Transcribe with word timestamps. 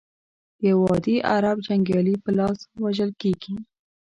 د 0.59 0.59
یوه 0.69 0.85
عادي 0.91 1.15
عرب 1.33 1.57
جنګیالي 1.67 2.15
په 2.23 2.29
لاس 2.37 2.59
وژل 2.83 3.11
کیږي. 3.21 3.55